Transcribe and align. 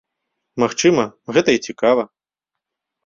Магчыма, 0.63 1.03
гэта 1.37 1.49
і 1.59 1.63
цікава! 1.69 2.03